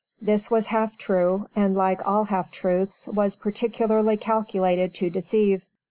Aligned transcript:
This 0.19 0.49
was 0.49 0.65
half 0.65 0.97
true, 0.97 1.47
and 1.55 1.75
like 1.75 2.01
all 2.07 2.23
half 2.23 2.49
truths, 2.49 3.07
was 3.07 3.35
particularly 3.35 4.17
calculated 4.17 4.95
to 4.95 5.11
deceive. 5.11 5.61